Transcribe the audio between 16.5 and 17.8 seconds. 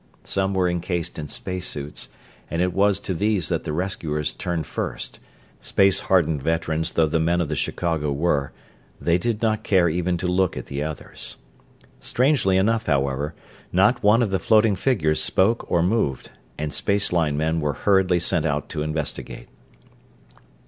and space line men were